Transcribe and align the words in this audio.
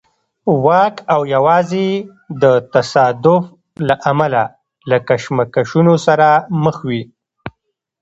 واک 0.65 0.95
او 1.13 1.21
یوازې 1.35 1.87
د 2.41 2.43
تصادف 2.73 3.43
له 3.87 3.95
امله 4.11 4.43
له 4.89 4.97
کشمکشونو 5.07 5.93
سره 6.05 6.27
مخ 6.63 6.75
وي. 6.89 7.03